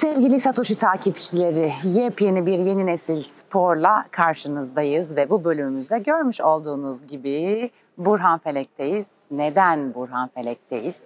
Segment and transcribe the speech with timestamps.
[0.00, 7.70] Sevgili Satoshi takipçileri, yepyeni bir yeni nesil sporla karşınızdayız ve bu bölümümüzde görmüş olduğunuz gibi
[7.98, 9.06] Burhan Felek'teyiz.
[9.30, 11.02] Neden Burhan Felek'teyiz?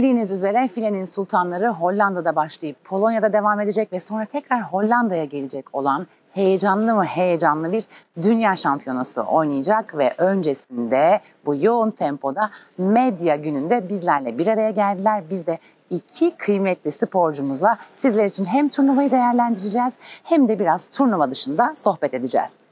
[0.00, 6.06] Bildiğiniz üzere filenin sultanları Hollanda'da başlayıp Polonya'da devam edecek ve sonra tekrar Hollanda'ya gelecek olan
[6.32, 7.84] heyecanlı mı heyecanlı bir
[8.22, 15.24] dünya şampiyonası oynayacak ve öncesinde bu yoğun tempoda medya gününde bizlerle bir araya geldiler.
[15.30, 15.58] Biz de
[15.90, 19.94] iki kıymetli sporcumuzla sizler için hem turnuvayı değerlendireceğiz
[20.24, 22.69] hem de biraz turnuva dışında sohbet edeceğiz.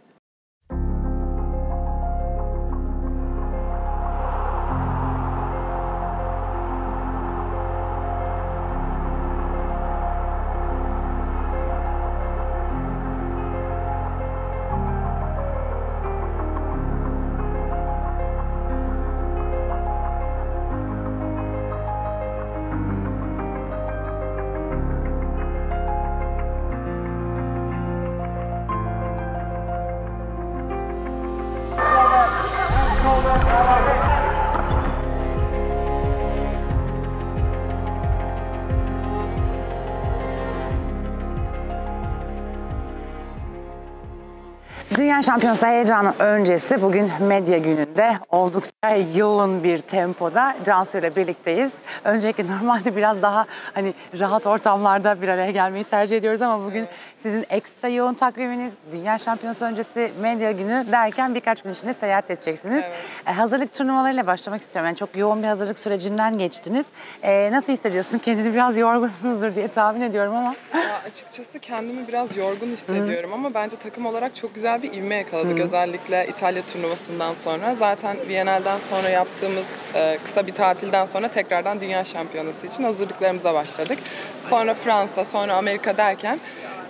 [45.19, 51.73] Dünya Şampiyonası heyecanı öncesi bugün medya gününde oldukça yoğun bir tempoda Cansu ile birlikteyiz.
[52.05, 57.47] Öncelikle normalde biraz daha hani rahat ortamlarda bir araya gelmeyi tercih ediyoruz ama bugün sizin
[57.51, 62.85] ekstra yoğun takviminiz Dünya Şampiyonası öncesi medya günü derken birkaç gün içinde seyahat edeceksiniz.
[62.89, 62.97] Evet.
[63.27, 64.87] E, hazırlık turnuvalarıyla başlamak istiyorum.
[64.87, 66.87] Yani çok yoğun bir hazırlık sürecinden geçtiniz.
[67.23, 68.19] E, nasıl hissediyorsun?
[68.19, 70.55] Kendini biraz yorgunsunuzdur diye tahmin ediyorum ama.
[70.75, 75.61] Ya açıkçası kendimi biraz yorgun hissediyorum ama bence takım olarak çok güzel bir ivme yakaladık.
[75.61, 77.75] Özellikle İtalya turnuvasından sonra.
[77.75, 83.99] Zaten Viyana'dan sonra yaptığımız e, kısa bir tatilden sonra tekrardan Dünya Şampiyonası için hazırlıklarımıza başladık.
[84.43, 86.41] Sonra Fransa, sonra Amerika derken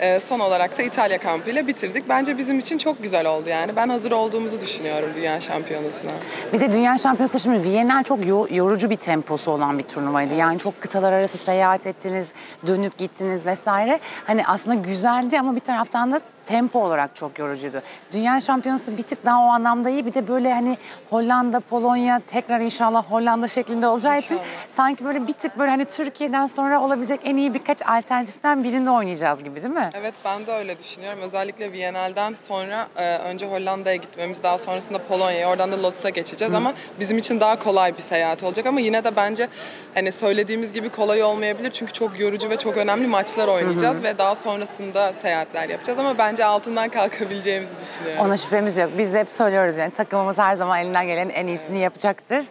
[0.01, 2.09] e, son olarak da İtalya kampıyla bitirdik.
[2.09, 3.77] Bence bizim için çok güzel oldu yani.
[3.77, 6.11] Ben hazır olduğumuzu düşünüyorum Dünya Şampiyonası'na.
[6.53, 10.35] Bir de Dünya Şampiyonası şimdi Viyana çok yo- yorucu bir temposu olan bir turnuvaydı.
[10.35, 12.33] Yani çok kıtalar arası seyahat ettiniz,
[12.67, 14.01] dönüp gittiniz vesaire.
[14.25, 17.83] Hani aslında güzeldi ama bir taraftan da tempo olarak çok yorucuydu.
[18.13, 20.07] Dünya Şampiyonası bir tık daha o anlamda iyi.
[20.07, 20.77] Bir de böyle hani
[21.11, 24.49] Hollanda, Polonya tekrar inşallah Hollanda şeklinde olacağı için İnşallah.
[24.77, 29.45] sanki böyle bir tık böyle hani Türkiye'den sonra olabilecek en iyi birkaç alternatiften birinde oynayacağız
[29.45, 29.91] gibi değil mi?
[29.95, 31.19] Evet ben de öyle düşünüyorum.
[31.23, 36.73] Özellikle Viyana'dan sonra e, önce Hollanda'ya gitmemiz, daha sonrasında Polonya'ya, oradan da Lotus'a geçeceğiz ama
[37.01, 39.49] bizim için daha kolay bir seyahat olacak ama yine de bence
[39.95, 44.35] hani söylediğimiz gibi kolay olmayabilir çünkü çok yorucu ve çok önemli maçlar oynayacağız ve daha
[44.35, 48.27] sonrasında seyahatler yapacağız ama bence altından kalkabileceğimizi düşünüyorum.
[48.27, 48.91] Ona şüphemiz yok.
[48.99, 52.45] Biz hep söylüyoruz yani takımımız her zaman elinden gelen en iyisini yapacaktır.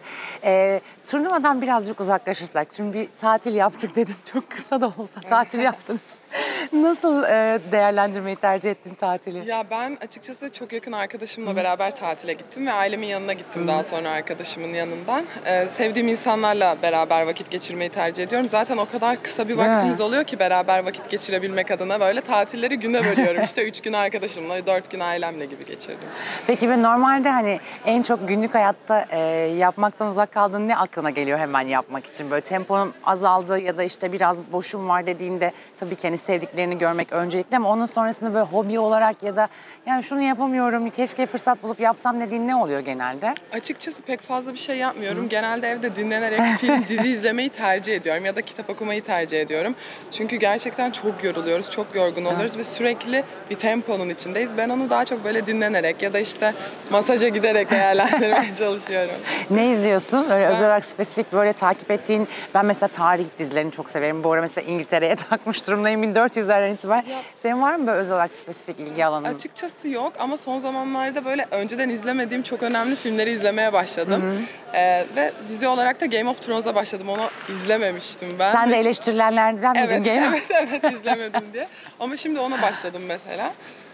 [0.44, 2.68] Ee, turnuvadan birazcık uzaklaşırsak.
[2.76, 4.14] Şimdi bir tatil yaptık dedin.
[4.32, 6.00] Çok kısa da olsa tatil yaptınız.
[6.72, 9.48] Nasıl e, değerlendirmeyi tercih ettin tatili?
[9.48, 14.10] Ya ben açıkçası çok yakın arkadaşımla beraber tatile gittim ve ailemin yanına gittim daha sonra
[14.10, 15.24] arkadaşımın yanından.
[15.46, 18.48] Ee, sevdiğim insanlarla beraber vakit geçirmeyi tercih ediyorum.
[18.48, 19.58] Zaten o kadar kısa bir mi?
[19.58, 23.42] vaktimiz oluyor ki beraber vakit geçirebilmek adına böyle tatilleri güne bölüyorum.
[23.44, 26.08] işte üç gün arkadaşımla, dört gün ailemle gibi geçirdim.
[26.46, 29.18] Peki ve normalde hani en çok günlük hayatta e,
[29.58, 32.30] yapmaktan uzak kaldığın ne aklına geliyor hemen yapmak için?
[32.30, 37.12] Böyle temponun azaldı ya da işte biraz boşum var dediğinde tabii ki hani sevdiklerini görmek
[37.12, 39.48] öncelikli ama onun sonrasında böyle hobi olarak ya da
[39.86, 43.34] yani şunu yapamıyorum keşke fırsat bulup yapsam dediğin ne oluyor genelde?
[43.52, 45.28] Açıkçası pek fazla bir şey yapmıyorum.
[45.28, 49.74] Genelde evde dinlenerek film, dizi izlemeyi tercih ediyorum ya da kitap okumayı tercih ediyorum.
[50.12, 54.50] Çünkü gerçekten çok yoruluyoruz, çok yorgun oluyoruz ve sürekli bir temponun içindeyiz.
[54.56, 56.54] Ben onu daha çok böyle dinlenerek ya da işte
[56.90, 59.14] masaja giderek değerlendirmeye çalışıyorum.
[59.50, 60.30] Ne izliyorsun?
[60.30, 64.24] Öyle özel olarak spesifik böyle takip ettiğin ben mesela tarih dizilerini çok severim.
[64.24, 67.04] Bu ara mesela İngiltere'ye takmış durumdayım 1400'lerden itibaren.
[67.42, 69.34] Senin var mı böyle özel olarak spesifik ilgi alanın?
[69.34, 74.46] Açıkçası yok ama son zamanlarda böyle önceden izlemediğim çok önemli filmleri izlemeye başladım.
[74.74, 77.08] Ee, ve dizi olarak da Game of Thrones'a başladım.
[77.08, 78.52] Onu izlememiştim ben.
[78.52, 81.68] Sen de eleştirilenlerden miydin Evet, Game of- evet, evet izlemedim diye.
[82.00, 83.52] Ama şimdi ona başladım mesela.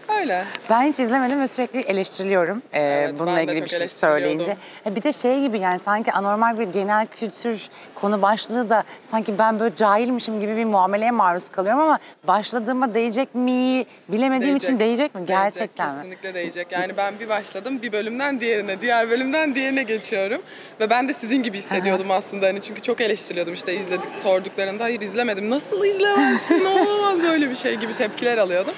[0.09, 0.45] Öyle.
[0.69, 4.57] Ben hiç izlemedim ve sürekli eleştiriliyorum ee, Evet, bununla ilgili bir şey söyleyince.
[4.83, 9.39] Ha, Bir de şey gibi yani sanki anormal bir genel kültür konu başlığı da sanki
[9.39, 15.15] ben böyle cahilmişim gibi bir muameleye maruz kalıyorum ama başladığıma değecek mi bilemediğim için değecek
[15.15, 15.21] mi?
[15.27, 15.95] Gerçekten mi?
[15.95, 16.71] Kesinlikle değecek.
[16.71, 20.41] Yani ben bir başladım bir bölümden diğerine, diğer bölümden diğerine geçiyorum.
[20.79, 22.45] Ve ben de sizin gibi hissediyordum aslında.
[22.47, 24.83] Hani çünkü çok eleştiriliyordum işte izledik sorduklarında.
[24.83, 25.49] Hayır izlemedim.
[25.49, 26.65] Nasıl izlemezsin?
[26.89, 28.73] Olmaz böyle bir şey gibi tepkiler alıyordum.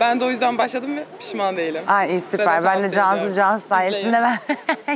[0.00, 1.82] Ben de o yüzden başladım ve pişman değilim.
[1.86, 2.64] Ay iyi süper.
[2.64, 3.32] Ben de Cansu.
[3.32, 4.38] Cansu sayesinde ben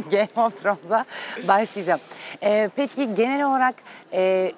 [0.11, 1.05] Game of Thrones'a
[1.49, 2.01] başlayacağım.
[2.43, 3.75] Ee, peki genel olarak
[4.13, 4.53] e,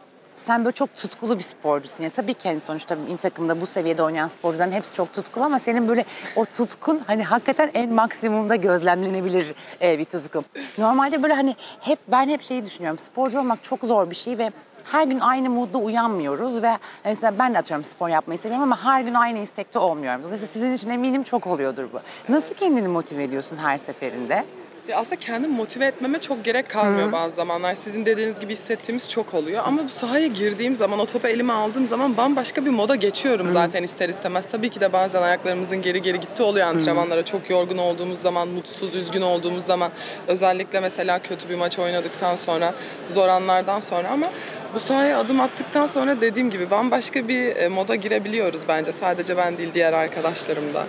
[0.47, 2.05] sen böyle çok tutkulu bir sporcusun.
[2.05, 5.59] Ya tabii ki hani sonuçta bir takımda bu seviyede oynayan sporcuların hepsi çok tutkulu ama
[5.59, 6.05] senin böyle
[6.37, 10.45] o tutkun hani hakikaten en maksimumda gözlemlenebilir e, bir tutku.
[10.79, 12.99] Normalde böyle hani hep ben hep şeyi düşünüyorum.
[12.99, 14.53] Sporcu olmak çok zor bir şey ve
[14.85, 19.01] her gün aynı modda uyanmıyoruz ve mesela ben de atıyorum spor yapmayı seviyorum ama her
[19.01, 20.23] gün aynı istekte olmuyorum.
[20.23, 22.01] Dolayısıyla sizin için eminim çok oluyordur bu.
[22.33, 24.45] Nasıl kendini motive ediyorsun her seferinde?
[24.93, 27.75] Aslında kendimi motive etmeme çok gerek kalmıyor bazı zamanlar.
[27.75, 29.63] Sizin dediğiniz gibi hissettiğimiz çok oluyor.
[29.67, 33.83] Ama bu sahaya girdiğim zaman, o topu elime aldığım zaman bambaşka bir moda geçiyorum zaten
[33.83, 34.45] ister istemez.
[34.53, 37.25] Tabii ki de bazen ayaklarımızın geri geri gitti oluyor antrenmanlara.
[37.25, 39.91] Çok yorgun olduğumuz zaman, mutsuz, üzgün olduğumuz zaman.
[40.27, 42.75] Özellikle mesela kötü bir maç oynadıktan sonra,
[43.09, 44.31] zor anlardan sonra ama
[44.75, 48.93] bu sahaya adım attıktan sonra dediğim gibi bambaşka bir e, moda girebiliyoruz bence.
[48.93, 50.85] Sadece ben değil, diğer arkadaşlarım da.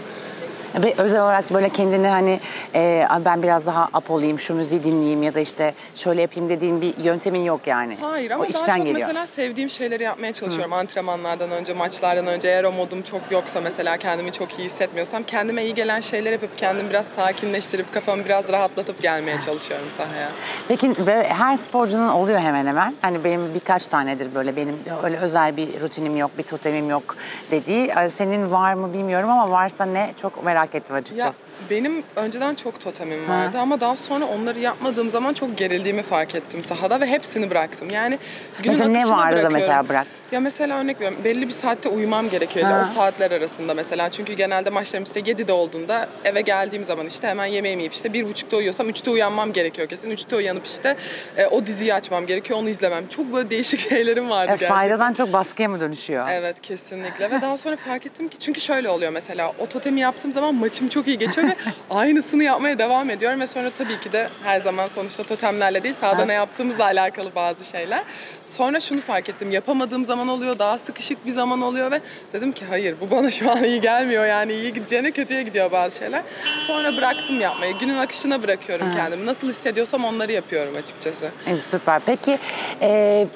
[0.98, 2.39] Özel olarak böyle kendini hani
[2.75, 6.50] e, "Ay ben biraz daha up olayım, şu müziği dinleyeyim ya da işte şöyle yapayım
[6.50, 7.98] dediğin bir yöntemin yok yani.
[8.01, 9.07] Hayır ama o daha içten çok geliyor.
[9.07, 12.48] mesela sevdiğim şeyleri yapmaya çalışıyorum antrenmanlardan önce, maçlardan önce.
[12.48, 16.57] Eğer o modum çok yoksa mesela kendimi çok iyi hissetmiyorsam kendime iyi gelen şeyler yapıp
[16.57, 20.30] kendimi biraz sakinleştirip kafamı biraz rahatlatıp gelmeye çalışıyorum sahaya.
[20.68, 20.94] Peki
[21.30, 22.95] her sporcunun oluyor hemen hemen.
[23.01, 27.16] Hani benim birkaç tanedir böyle benim öyle özel bir rutinim yok, bir totemim yok
[27.51, 27.92] dediği.
[28.10, 31.45] Senin var mı bilmiyorum ama varsa ne çok merak ettim Ya açıkçası.
[31.69, 36.63] Benim önceden çok totemim vardı ama daha sonra onları yapmadığım zaman çok gerildiğimi fark ettim
[36.63, 37.90] sahada ve hepsini bıraktım.
[37.90, 38.19] Yani
[38.57, 40.19] günün Mesela ne vardı da mesela bıraktın?
[40.31, 42.88] Ya mesela örnek veriyorum belli bir saatte uyumam gerekiyor Ha.
[42.92, 44.10] o saatler arasında mesela.
[44.12, 48.58] Çünkü genelde maçlarım işte 7'de olduğunda eve geldiğim zaman işte hemen yemeğimi yiyip işte 1.30'da
[48.58, 50.12] uyuyorsam 3'te uyanmam gerekiyor kesin.
[50.12, 50.96] 3'te uyanıp işte
[51.38, 53.08] e, o diziyi açmam gerekiyor onu izlemem.
[53.08, 54.75] Çok böyle değişik şeylerim vardı E, gerçekten.
[54.75, 56.28] faydadan çok baskıya mı dönüşüyor?
[56.31, 60.34] Evet kesinlikle ve daha sonra fark ettim ki çünkü şöyle oluyor mesela o totemi yaptığım
[60.34, 61.56] zaman maçım çok iyi geçiyor ve
[61.90, 66.26] aynısını yapmaya devam ediyorum ve sonra tabii ki de her zaman sonuçta totemlerle değil sahada
[66.26, 68.04] ne yaptığımızla alakalı bazı şeyler.
[68.48, 72.02] Sonra şunu fark ettim yapamadığım zaman oluyor daha sıkışık bir zaman oluyor ve
[72.34, 75.98] dedim ki hayır bu bana şu an iyi gelmiyor yani iyi gideceğine kötüye gidiyor bazı
[75.98, 76.24] şeyler.
[76.68, 81.26] Sonra bıraktım yapmayı günün akışına bırakıyorum kendimi nasıl hissediyorsam onları yapıyorum açıkçası.
[81.48, 82.02] E, süper.
[82.06, 82.38] Peki
[82.82, 83.28] e,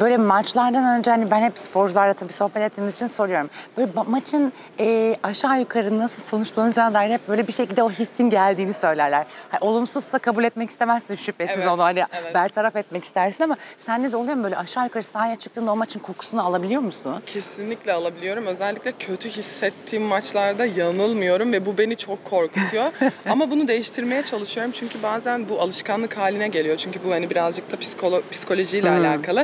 [0.00, 3.50] böyle maçlardan önce hani ben hep sporcularla tabii sohbet ettiğimiz için soruyorum.
[3.76, 8.72] Böyle maçın e, aşağı yukarı nasıl sonuçlanacağına dair hep böyle bir şekilde o hissin geldiğini
[8.72, 9.26] söylerler.
[9.50, 12.34] Ha, olumsuzsa kabul etmek istemezsin şüphesiz Evet, onu hani evet.
[12.34, 16.00] bertaraf etmek istersin ama sende de oluyor mu böyle aşağı yukarı sahaya çıktığında o maçın
[16.00, 17.22] kokusunu alabiliyor musun?
[17.26, 18.46] Kesinlikle alabiliyorum.
[18.46, 22.92] Özellikle kötü hissettiğim maçlarda yanılmıyorum ve bu beni çok korkutuyor.
[23.30, 26.76] Ama bunu değiştirmeye çalışıyorum çünkü bazen bu alışkanlık haline geliyor.
[26.76, 29.37] Çünkü bu hani birazcık da psikolo- psikolojiyle alakalı.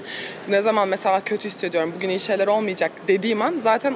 [0.48, 3.94] Ne zaman mesela kötü hissediyorum, bugün iyi şeyler olmayacak dediğim an zaten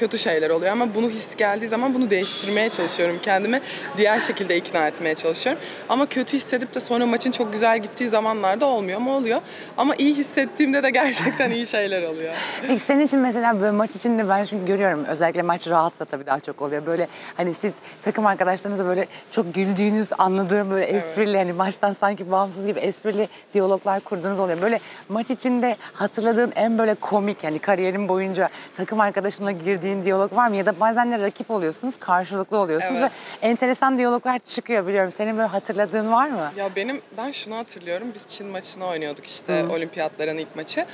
[0.00, 3.16] kötü şeyler oluyor ama bunu his geldiği zaman bunu değiştirmeye çalışıyorum.
[3.22, 3.60] Kendimi
[3.96, 5.62] diğer şekilde ikna etmeye çalışıyorum.
[5.88, 9.40] Ama kötü hissedip de sonra maçın çok güzel gittiği zamanlarda olmuyor ama oluyor.
[9.76, 12.34] Ama iyi hissettiğimde de gerçekten iyi şeyler oluyor.
[12.68, 16.40] Peki senin için mesela böyle maç içinde ben çünkü görüyorum özellikle maç rahatsa tabii daha
[16.40, 16.86] çok oluyor.
[16.86, 22.66] Böyle hani siz takım arkadaşlarınızla böyle çok güldüğünüz anladığım böyle esprili hani maçtan sanki bağımsız
[22.66, 24.62] gibi esprili diyaloglar kurduğunuz oluyor.
[24.62, 30.48] Böyle maç içinde hatırladığın en böyle komik yani kariyerin boyunca takım arkadaşınla girdiğin diyalog var
[30.48, 30.56] mı?
[30.56, 33.12] Ya da bazen de rakip oluyorsunuz, karşılıklı oluyorsunuz Evet.
[33.42, 35.10] ve enteresan diyaloglar çıkıyor biliyorum.
[35.10, 36.52] Senin böyle hatırladığın var mı?
[36.56, 38.08] Ya benim ben şunu hatırlıyorum.
[38.14, 40.86] Biz Çin maçını oynuyorduk işte olimpiyatların ilk maçı.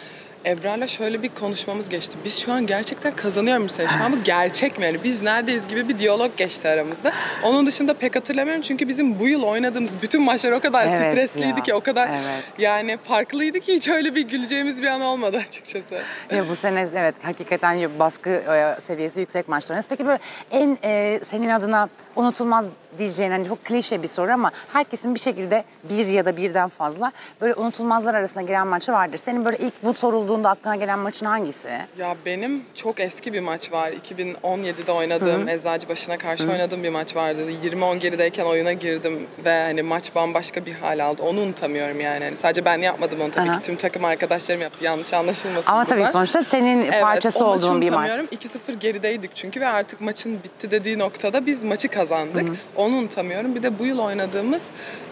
[0.45, 2.17] Ebrar'la şöyle bir konuşmamız geçti.
[2.25, 3.77] Biz şu an gerçekten kazanıyor muyuz?
[3.77, 4.85] Şu an bu gerçek mi?
[4.85, 7.13] Yani biz neredeyiz gibi bir diyalog geçti aramızda.
[7.43, 11.59] Onun dışında pek hatırlamıyorum çünkü bizim bu yıl oynadığımız bütün maçlar o kadar Evet stresliydi
[11.59, 12.45] ya, ki, o kadar evet.
[12.59, 16.03] yani farklıydı ki hiç öyle bir güleceğimiz bir an olmadı açıkçası.
[16.31, 19.87] Ya bu sene evet hakikaten baskı e, seviyesi yüksek maçlarınız.
[19.89, 20.19] Peki böyle
[20.51, 22.67] en e, senin adına unutulmaz
[22.99, 27.13] diyeceğin hani çok klişe bir soru ama herkesin bir şekilde bir ya da birden fazla
[27.41, 29.19] böyle unutulmazlar arasına giren maçı vardır.
[29.19, 29.95] Senin böyle ilk bu
[30.37, 31.69] sorulduğunda aklına gelen maçın hangisi?
[31.99, 33.93] Ya benim çok eski bir maç var.
[34.11, 37.51] 2017'de oynadığım, Eczacıbaşı'na karşı oynadığım bir maç vardı.
[37.65, 41.23] 20-10 gerideyken oyuna girdim ve hani maç bambaşka bir hal aldı.
[41.23, 42.25] Onu unutamıyorum yani.
[42.25, 43.59] Hani sadece ben yapmadım onu tabii Aha.
[43.59, 43.67] ki.
[43.67, 44.85] Tüm takım arkadaşlarım yaptı.
[44.85, 48.11] Yanlış anlaşılmasın Ama tabii sonuçta senin Evet, parçası olduğun bir maç.
[48.11, 48.27] unutamıyorum.
[48.71, 52.49] 2-0 gerideydik çünkü ve artık maçın bitti dediği noktada biz maçı kazandık.
[52.77, 53.55] Onu unutamıyorum.
[53.55, 54.63] Bir de bu yıl oynadığımız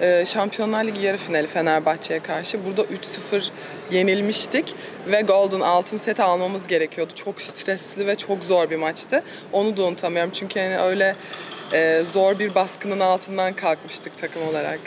[0.00, 2.58] e, Şampiyonlar Ligi yarı finali Fenerbahçe'ye karşı.
[2.66, 3.44] Burada 3-0
[3.90, 4.74] yenilmiştik
[5.06, 7.12] ve Golden altın seti almamız gerekiyordu.
[7.14, 9.22] Çok stresli ve çok zor bir maçtı.
[9.52, 11.16] Onu da unutamıyorum çünkü yani öyle
[11.72, 14.80] e, zor bir baskının altından kalkmıştık takım olarak.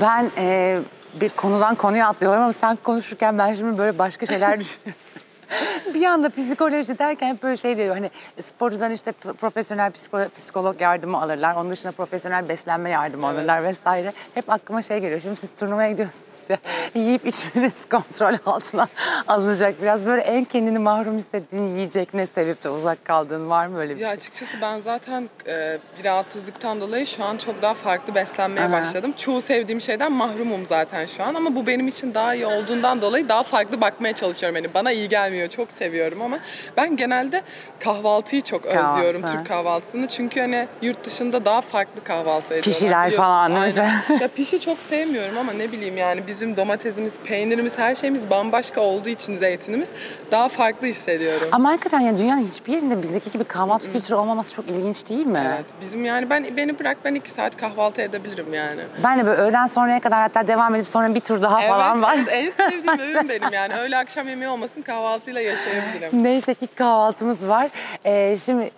[0.00, 0.78] Ben e,
[1.20, 5.02] bir konudan konuya atlıyorum ama sen konuşurken ben şimdi böyle başka şeyler düşünüyorum.
[5.94, 8.10] bir anda psikoloji derken hep böyle şey diyor hani
[8.42, 11.54] sporcudan işte profesyonel psikolo- psikolog yardımı alırlar.
[11.54, 14.12] Onun dışında profesyonel beslenme yardımı alırlar vesaire.
[14.34, 15.20] Hep aklıma şey geliyor.
[15.20, 16.58] Şimdi siz turnuvaya gidiyorsunuz ya.
[17.02, 18.88] Yiyip içmeniz kontrol altına
[19.28, 19.82] alınacak.
[19.82, 23.96] Biraz böyle en kendini mahrum hissettiğin yiyecek ne sevip de uzak kaldığın var mı öyle
[23.96, 24.16] bir Ya şey?
[24.16, 28.72] açıkçası ben zaten e, bir rahatsızlıktan dolayı şu an çok daha farklı beslenmeye Aha.
[28.72, 29.12] başladım.
[29.16, 33.28] Çoğu sevdiğim şeyden mahrumum zaten şu an ama bu benim için daha iyi olduğundan dolayı
[33.28, 34.56] daha farklı bakmaya çalışıyorum.
[34.56, 36.38] Yani bana iyi gelmiyor, çok seviyorum ama
[36.76, 37.42] ben genelde
[37.80, 38.90] kahvaltıyı çok Kahvaltı.
[38.90, 40.08] özlüyorum Türk kahvaltısını.
[40.08, 42.62] Çünkü hani yurt dışında daha farklı kahvaltı ediyorlar.
[42.62, 43.76] Pişiler falan, değil
[44.20, 49.08] ya pişi çok sevmiyorum ama ne bileyim yani bizim domatesimiz, peynirimiz, her şeyimiz bambaşka olduğu
[49.08, 49.88] için zeytinimiz
[50.30, 51.48] daha farklı hissediyorum.
[51.52, 55.42] Ama hakikaten yani dünyanın hiçbir yerinde bizdeki gibi kahvaltı kültürü olmaması çok ilginç değil mi?
[55.54, 58.80] Evet, bizim yani ben beni bırak ben iki saat kahvaltı edebilirim yani.
[59.04, 62.16] Ben de böyle öğleden sonraya kadar hatta devam edip sonra bir tur daha falan var.
[62.16, 63.74] evet, en sevdiğim öğün benim yani.
[63.74, 64.82] Öğle akşam yemeği olmasın
[65.32, 66.24] kahvaltıyla yaşayabilirim.
[66.24, 67.70] Neyse ki kahvaltımız var.
[68.04, 68.70] Ee, şimdi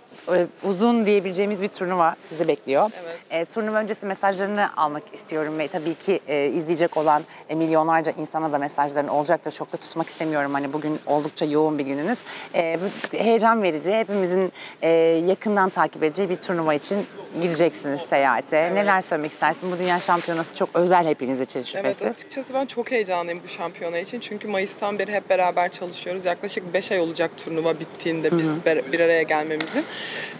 [0.64, 2.90] uzun diyebileceğimiz bir turnuva sizi bekliyor.
[3.04, 3.19] Evet.
[3.31, 8.52] E, turnuva öncesi mesajlarını almak istiyorum ve tabii ki e, izleyecek olan e, milyonlarca insana
[8.52, 9.50] da mesajların olacaktır.
[9.50, 10.54] Çok da tutmak istemiyorum.
[10.54, 12.23] Hani bugün oldukça yoğun bir gününüz.
[12.54, 12.78] E,
[13.12, 14.52] heyecan verici, hepimizin
[14.83, 14.88] e,
[15.26, 17.07] yakından takip edeceği bir turnuva için
[17.43, 18.75] gideceksiniz seyahate.
[18.75, 19.73] Neler söylemek istersin?
[19.73, 22.02] Bu dünya şampiyonası çok özel hepiniz için şüphesiz.
[22.02, 24.21] Evet açıkçası ben çok heyecanlıyım bu şampiyona için.
[24.21, 26.25] Çünkü Mayıs'tan beri hep beraber çalışıyoruz.
[26.25, 29.85] Yaklaşık 5 ay olacak turnuva bittiğinde biz ber- bir araya gelmemizin.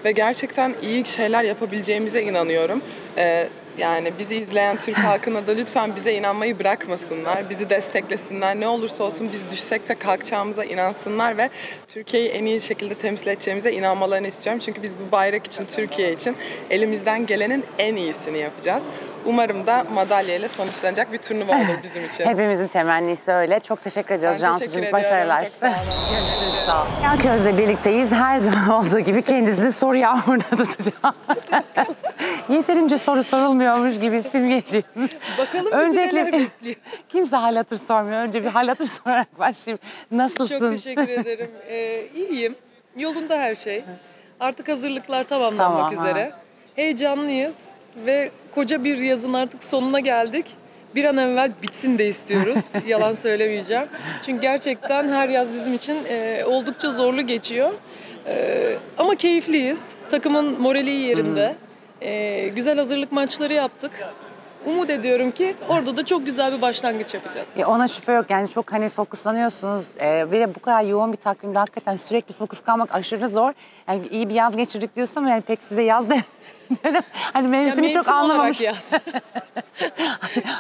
[0.05, 2.83] Ve gerçekten iyi şeyler yapabileceğimize inanıyorum.
[3.19, 7.51] Ee, yani bizi izleyen Türk halkına da lütfen bize inanmayı bırakmasınlar.
[7.51, 8.61] Bizi desteklesinler.
[8.61, 11.51] Ne olursa olsun biz düşsek de kalkacağımıza inansınlar ve
[11.89, 14.63] Türkiye'yi en iyi şekilde temsil edeceğimize inanmalarını istiyorum.
[14.65, 16.37] Çünkü biz bu bayrak için, Türkiye için
[16.71, 18.85] elimizden gelenin en iyisini yapacağız.
[19.27, 22.25] Umarım da madalya ile sonuçlanacak bir turnuva olur bizim için.
[22.25, 23.61] Hepimizin temennisi öyle.
[23.61, 24.73] Çok teşekkür ediyoruz Ben Cansu'cum.
[24.73, 24.93] teşekkür.
[24.93, 25.39] Başarılar.
[25.39, 25.75] Çok sağ olun.
[26.11, 26.65] Görüşürüz.
[26.67, 26.91] Sağ olun.
[27.05, 28.13] Ya Köz'le birlikteyiz.
[28.13, 31.15] Her zaman olduğu gibi kendisini soru yağmuruna tutacağım.
[32.49, 34.85] Yeterince soru sorulmuyormuş gibi simgeciğim.
[35.39, 36.47] Bakalım Öncelikle
[37.09, 38.21] kimse hal hatır sormuyor.
[38.21, 39.79] Önce bir hal hatır sorarak başlayayım.
[40.11, 40.59] Nasılsın?
[40.59, 41.51] Çok teşekkür ederim.
[41.69, 42.57] Ee, iyiyim.
[42.97, 43.85] Yolunda her şey.
[44.41, 46.11] Artık hazırlıklar tamamlanmak Tamam, ha.
[46.11, 46.33] üzere.
[46.77, 47.55] Heyecanlıyız
[47.97, 50.47] ve koca bir yazın artık sonuna geldik.
[50.95, 52.65] Bir an evvel bitsin de istiyoruz.
[52.87, 53.87] Yalan söylemeyeceğim.
[54.27, 57.73] Çünkü gerçekten her yaz bizim için e, oldukça zorlu geçiyor.
[58.27, 59.79] E, ama keyifliyiz.
[60.11, 61.55] Takımın morali yerinde.
[62.01, 63.91] E, güzel hazırlık maçları yaptık.
[64.67, 67.49] Umut ediyorum ki orada da çok güzel bir başlangıç yapacağız.
[67.57, 68.31] E, ona şüphe yok.
[68.31, 69.93] Yani çok hani fokuslanıyorsunuz.
[70.01, 73.53] E, bir de bu kadar yoğun bir takvimde hakikaten sürekli fokus kalmak aşırı zor.
[73.89, 76.17] Yani iyi bir yaz geçirdik diyorsun ama yani pek size yaz de
[77.33, 78.61] hani mevsimi Ya çok mevsim anlamamış.
[78.61, 79.01] olarak yaz.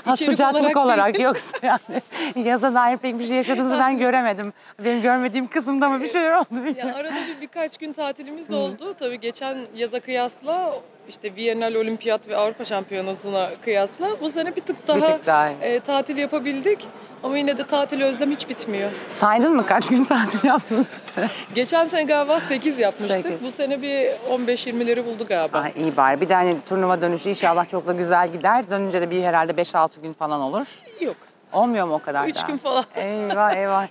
[0.04, 2.02] Ha, sıcaklık olarak olarak, yoksa yani
[2.48, 4.52] yaza dair pek bir şey yaşadığınızı ben göremedim.
[4.84, 6.88] Benim görmediğim kısımda mı bir şeyler oldu bilmiyorum.
[6.88, 8.94] Ya arada bir birkaç gün tatilimiz oldu.
[8.98, 10.74] Tabii geçen yaza kıyasla
[11.08, 15.80] işte Viyana'l Olimpiyat ve Avrupa Şampiyonası'na kıyasla bu sene bir tık daha, tık daha e,
[15.80, 16.86] tatil yapabildik.
[17.24, 18.90] Ama yine de tatil özlem hiç bitmiyor.
[19.10, 21.02] Saydın mı kaç gün tatil yaptınız?
[21.54, 23.22] Geçen sene galiba 8 yapmıştık.
[23.22, 23.42] Sekiz.
[23.42, 25.58] Bu sene bir 15-20'leri buldu galiba.
[25.58, 26.20] Ay, iyi bari.
[26.20, 28.70] Bir de hani turnuva dönüşü inşallah çok da güzel gider.
[28.70, 30.66] Dönünce de bir herhalde 5-6 gün falan olur.
[31.00, 31.16] Yok.
[31.52, 32.40] Olmuyor mu o kadar 3 da?
[32.48, 32.84] gün falan.
[32.94, 33.86] Eyvah eyvah.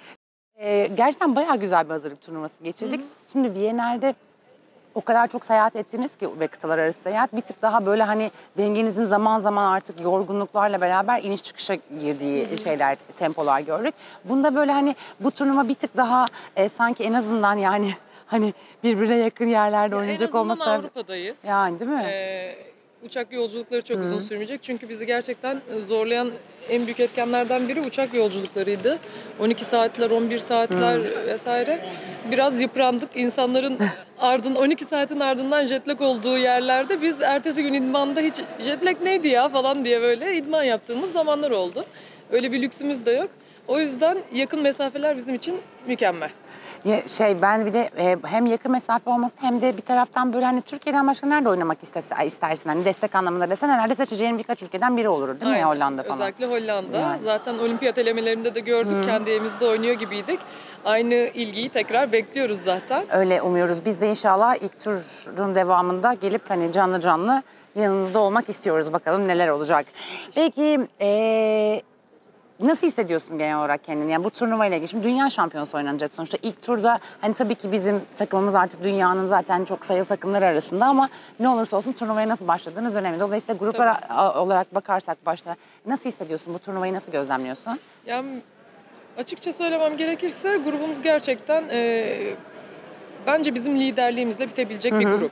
[0.57, 3.01] Ee, gerçekten bayağı güzel bir hazırlık turnuvası geçirdik.
[3.31, 4.15] Şimdi Viyener'de
[4.95, 8.31] o kadar çok seyahat ettiniz ki ve kıtalar arası seyahat bir tık daha böyle hani
[8.57, 13.93] dengenizin zaman zaman artık yorgunluklarla beraber iniş çıkışa girdiği şeyler, tempolar gördük.
[14.25, 17.91] Bunda böyle hani bu turnuva bir tık daha e, sanki en azından yani
[18.27, 21.35] hani birbirine yakın yerlerde en oynayacak azından olması Avrupa'dayız.
[21.47, 22.03] Yani değil mi?
[22.03, 22.72] Ee,
[23.05, 24.63] uçak yolculukları çok uzun sürmeyecek.
[24.63, 26.31] Çünkü bizi gerçekten zorlayan
[26.69, 28.99] en büyük etkenlerden biri uçak yolculuklarıydı.
[29.39, 31.85] 12 saatler, 11 saatler vesaire.
[32.31, 33.09] Biraz yıprandık.
[33.15, 33.77] İnsanların
[34.19, 39.49] ardın 12 saatin ardından jetlag olduğu yerlerde biz ertesi gün idmanda hiç jetlag neydi ya
[39.49, 41.85] falan diye böyle idman yaptığımız zamanlar oldu.
[42.31, 43.29] Öyle bir lüksümüz de yok.
[43.67, 46.29] O yüzden yakın mesafeler bizim için mükemmel.
[46.85, 50.45] Ya şey ben bir de e, hem yakın mesafe olması hem de bir taraftan böyle
[50.45, 54.97] hani Türkiye'den başka nerede oynamak istese, istersin hani destek anlamında desen herhalde seçeceğin birkaç ülkeden
[54.97, 55.67] biri olur değil mi Aynen.
[55.67, 56.15] Hollanda falan?
[56.15, 56.97] Özellikle Hollanda.
[56.97, 57.19] Yani.
[57.23, 59.05] Zaten olimpiyat elemelerinde de gördük.
[59.05, 60.39] Kendi evimizde oynuyor gibiydik.
[60.85, 63.03] Aynı ilgiyi tekrar bekliyoruz zaten.
[63.11, 63.85] Öyle umuyoruz.
[63.85, 67.43] Biz de inşallah ilk turun devamında gelip hani canlı canlı
[67.75, 68.93] yanınızda olmak istiyoruz.
[68.93, 69.85] Bakalım neler olacak.
[70.35, 71.81] Peki e,
[72.59, 74.11] nasıl hissediyorsun genel olarak kendini?
[74.11, 74.87] Yani bu turnuva ile ilgili.
[74.87, 76.37] Şimdi dünya şampiyonası oynanacak sonuçta.
[76.41, 81.09] ilk turda hani tabii ki bizim takımımız artık dünyanın zaten çok sayılı takımları arasında ama
[81.39, 83.19] ne olursa olsun turnuvaya nasıl başladığınız önemli.
[83.19, 83.97] Dolayısıyla gruplar
[84.35, 85.55] olarak bakarsak başta
[85.85, 86.53] nasıl hissediyorsun?
[86.53, 87.79] Bu turnuvayı nasıl gözlemliyorsun?
[88.05, 88.41] Yani
[89.17, 92.33] Açıkça söylemem gerekirse grubumuz gerçekten e,
[93.27, 95.31] bence bizim liderliğimizle bitebilecek bir grup.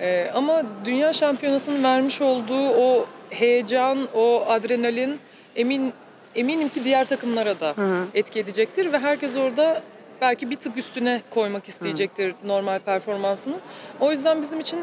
[0.00, 5.18] E, ama dünya şampiyonasının vermiş olduğu o heyecan, o adrenalin
[5.56, 5.92] emin
[6.36, 7.74] eminim ki diğer takımlara da
[8.14, 9.82] etki edecektir ve herkes orada
[10.20, 13.54] belki bir tık üstüne koymak isteyecektir normal performansını.
[14.00, 14.80] O yüzden bizim için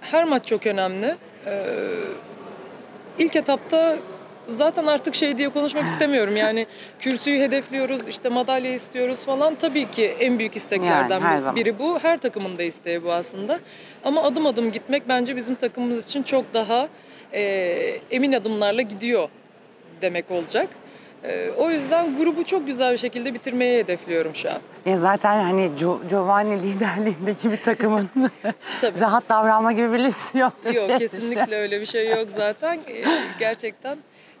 [0.00, 1.16] her maç çok önemli.
[1.46, 1.64] Ee,
[3.18, 3.96] ilk etapta
[4.48, 6.36] zaten artık şey diye konuşmak istemiyorum.
[6.36, 6.66] Yani
[7.00, 9.54] kürsüyü hedefliyoruz, işte madalya istiyoruz falan.
[9.54, 11.98] Tabii ki en büyük isteklerden Yani biri bu.
[11.98, 13.60] Her takımın da isteği bu aslında.
[14.04, 16.88] Ama adım adım gitmek bence bizim takımımız için çok daha
[17.32, 17.40] e,
[18.10, 19.28] emin adımlarla gidiyor
[20.02, 20.68] demek olacak.
[21.24, 24.58] E, o yüzden grubu çok güzel bir şekilde bitirmeyi hedefliyorum şu an.
[24.86, 28.08] Ya zaten hani Gio- Giovanni liderliğindeki bir takımın
[29.00, 30.74] rahat davranma gibi bir lüksü yoktur.
[30.74, 32.80] Yok kesinlikle öyle bir şey yok zaten.
[32.88, 33.04] Ee,
[33.38, 33.96] Gerçekten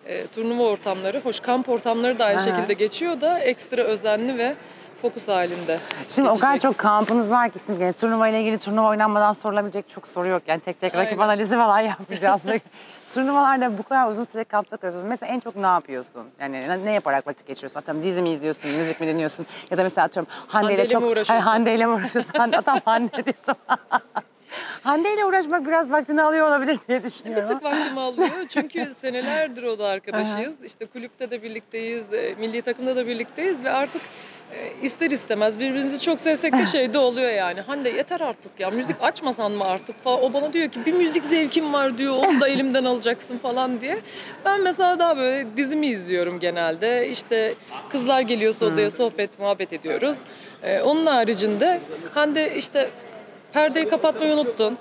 [0.06, 2.44] e, turnuva ortamları, hoş kamp ortamları da aynı Aha.
[2.56, 4.54] şekilde geçiyor da ekstra özenli ve
[5.02, 5.78] fokus halinde.
[6.08, 6.70] Şimdi o kadar geçecek.
[6.72, 7.92] çok kampınız var ki Simge.
[7.92, 10.42] Turnuva ile ilgili turnuva oynanmadan sorulabilecek çok soru yok.
[10.46, 11.22] Yani tek tek rakip Aynen.
[11.22, 12.42] analizi falan yapmayacağız.
[13.14, 15.08] Turnuvalarda bu kadar uzun süre kampta kalıyorsun.
[15.08, 16.22] Mesela en çok ne yapıyorsun?
[16.40, 17.80] Yani ne- yaparak vakit geçiriyorsun?
[17.80, 19.46] Atıyorum dizi mi izliyorsun, müzik mi dinliyorsun?
[19.70, 21.02] Ya da mesela atıyorum Hande ile çok...
[21.16, 21.22] mi?
[21.26, 22.38] Hayır, Hande ile mi uğraşıyorsun?
[22.38, 23.54] Hande, tam Hande diyordum.
[24.82, 27.48] Hande ile uğraşmak biraz vaktini alıyor olabilir diye Bir düşünüyorum.
[27.48, 30.62] tık vaktimi alıyor çünkü senelerdir o da arkadaşıyız.
[30.64, 34.02] İşte kulüpte de birlikteyiz, e, milli takımda da birlikteyiz ve artık
[34.82, 37.60] ister istemez birbirimizi çok sevsek de şey de oluyor yani.
[37.60, 40.22] Hande yeter artık ya müzik açmasan mı artık falan.
[40.22, 43.98] O bana diyor ki bir müzik zevkim var diyor onu da elimden alacaksın falan diye.
[44.44, 47.08] Ben mesela daha böyle dizimi izliyorum genelde.
[47.08, 47.54] İşte
[47.88, 50.18] kızlar geliyorsa odaya sohbet muhabbet ediyoruz.
[50.62, 51.80] E, onun haricinde
[52.14, 52.88] Hande işte
[53.52, 54.78] perdeyi kapatmayı unuttun.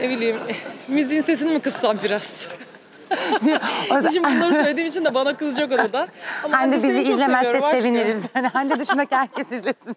[0.00, 0.36] Ne bileyim
[0.88, 2.22] müziğin sesini mi kıssam biraz?
[3.90, 6.08] O da- Şimdi bunları söylediğim için de bana kızacak onu da.
[6.44, 8.24] Ama Hande bizi izlemezse seviniriz.
[8.36, 9.96] Yani Hande dışındaki herkes izlesin.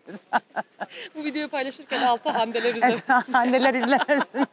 [1.16, 3.04] Bu videoyu paylaşırken altta Handeler izlemesin.
[3.32, 4.48] Handeler izlemesin.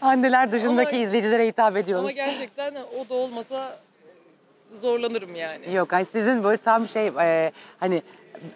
[0.00, 2.04] Handeler dışındaki Ama- izleyicilere hitap ediyoruz.
[2.04, 3.78] Ama gerçekten o da olmasa
[4.72, 5.74] zorlanırım yani.
[5.74, 8.02] Yok ay sizin böyle tam şey e, hani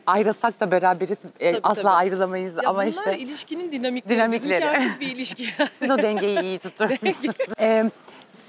[0.06, 1.92] ayrılsak da beraberiz e, Tabii, asla tabii.
[1.92, 4.14] ayrılamayız Ya ama bunlar işte ilişkinin dinamikleri.
[4.16, 4.64] Dinamikleri.
[4.80, 5.46] Bizimki bir ilişki.
[5.78, 7.36] siz o dengeyi iyi tutturmuşsunuz.
[7.60, 7.84] e,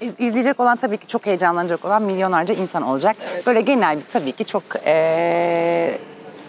[0.00, 3.16] iz- izleyecek olan tabii ki çok heyecanlanacak olan milyonlarca insan olacak.
[3.32, 3.46] Evet.
[3.46, 5.98] Böyle genel bir tabii ki çok e,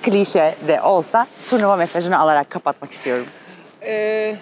[0.03, 3.25] klişe de olsa turnuva mesajını alarak kapatmak istiyorum.
[3.85, 4.35] Ee,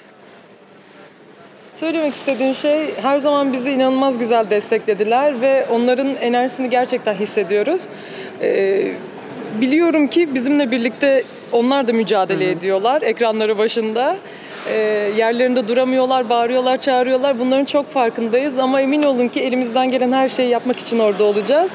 [1.80, 7.82] söylemek istediğim şey her zaman bizi inanılmaz güzel desteklediler ve onların enerjisini gerçekten hissediyoruz.
[8.42, 8.94] Ee,
[9.62, 14.18] biliyorum ki bizimle birlikte onlar da mücadele ediyorlar ekranları başında.
[14.68, 17.40] Ee, yerlerinde duramıyorlar, bağırıyorlar, çağırıyorlar.
[17.40, 21.72] Bunların çok farkındayız ama emin olun ki elimizden gelen her şeyi yapmak için orada olacağız.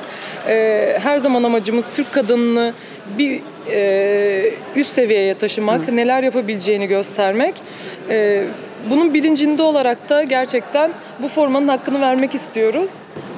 [0.48, 2.72] Ee, her zaman amacımız Türk kadınını
[3.18, 7.54] bir e, üst seviyeye taşımak, neler yapabileceğini göstermek.
[8.10, 8.44] Ee,
[8.90, 10.90] bunun bilincinde olarak da gerçekten
[11.22, 12.90] bu formanın hakkını vermek istiyoruz.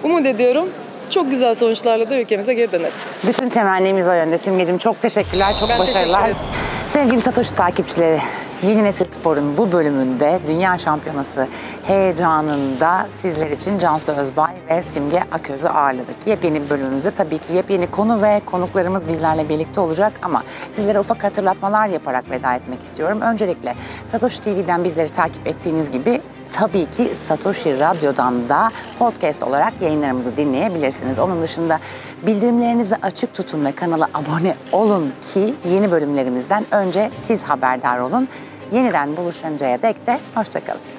[0.03, 0.69] Umut ediyorum
[1.11, 2.95] çok güzel sonuçlarla da ülkemize geri döneriz.
[3.27, 4.39] Bütün temennimiz o yönde.
[4.39, 6.21] Simgeciğim çok teşekkürler, çok Ben başarılar.
[6.21, 6.53] teşekkür ederim.
[6.87, 8.19] Sevgili Satoshi takipçileri,
[8.63, 11.49] Yeni Nesil Spor'un bu bölümünde Dünya Şampiyonası
[11.87, 16.27] heyecanında sizler için Cansu Özbay ve Simge Aköz'ü ağırladık.
[16.27, 21.25] Yepyeni bir bölümümüzde tabii ki yepyeni konu ve konuklarımız bizlerle birlikte olacak ama sizlere ufak
[21.25, 23.21] hatırlatmalar yaparak veda etmek istiyorum.
[23.21, 23.75] Öncelikle
[24.07, 26.21] Satoshi TV'den bizleri takip ettiğiniz gibi
[26.53, 31.19] tabii ki Satoshi Radyo'dan da podcast olarak yayınlarımızı dinleyebilirsiniz.
[31.19, 31.79] Onun dışında
[32.27, 38.29] bildirimlerinizi açık tutun ve kanala abone olun ki yeni bölümlerimizden önce siz haberdar olun.
[38.73, 40.96] Yeniden buluşuncaya dek de hoşçakalın.